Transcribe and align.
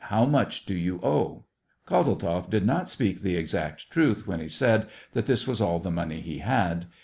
"How 0.11 0.25
much 0.25 0.65
do 0.65 0.73
you 0.73 0.99
owe?" 1.03 1.43
Kozeltzoff 1.87 2.49
did 2.49 2.65
not 2.65 2.89
speak 2.89 3.21
the 3.21 3.35
exact 3.35 3.91
truth 3.91 4.25
when 4.25 4.39
he 4.39 4.47
said 4.49 4.87
that 5.13 5.27
this 5.27 5.45
was 5.45 5.61
all 5.61 5.77
the 5.77 5.91
money 5.91 6.21
he 6.21 6.39
had. 6.39 6.87